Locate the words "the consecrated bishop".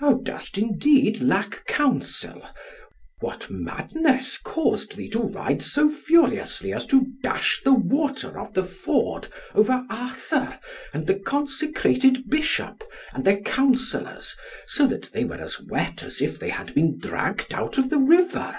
11.06-12.82